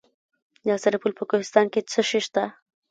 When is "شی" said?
2.09-2.19